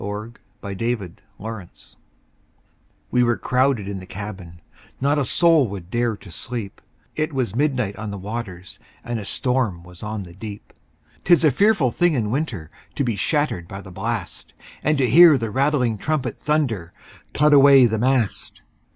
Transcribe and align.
W 0.03 0.31
X. 0.31 0.39
Y 0.63 0.71
Z 0.79 0.95
Ballad 0.95 1.21
of 1.37 1.39
the 1.43 1.49
Tempest 1.51 1.95
WE 3.11 3.21
were 3.21 3.37
crowded 3.37 3.87
in 3.87 3.99
the 3.99 4.07
cabin, 4.07 4.59
Not 4.99 5.19
a 5.19 5.25
soul 5.25 5.67
would 5.67 5.91
dare 5.91 6.17
to 6.17 6.31
sleep, 6.31 6.81
It 7.15 7.31
was 7.31 7.55
midnight 7.55 7.95
on 7.97 8.09
the 8.09 8.17
waters, 8.17 8.79
And 9.03 9.19
a 9.19 9.25
storm 9.25 9.83
was 9.83 10.01
on 10.01 10.23
the 10.23 10.33
deep. 10.33 10.73
'Tis 11.23 11.43
a 11.43 11.51
fearful 11.51 11.91
thing 11.91 12.15
in 12.15 12.31
winter 12.31 12.71
To 12.95 13.03
be 13.03 13.15
shattered 13.15 13.67
by 13.67 13.79
the 13.79 13.91
blast, 13.91 14.55
And 14.81 14.97
to 14.97 15.07
hear 15.07 15.37
the 15.37 15.51
rattling 15.51 15.99
trumpet 15.99 16.39
Thunder, 16.39 16.91
"Cut 17.35 17.53
away 17.53 17.85
the 17.85 17.99
mast!" 17.99 18.63